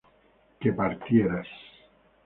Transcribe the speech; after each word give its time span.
que 0.59 0.73
partieras 0.79 1.47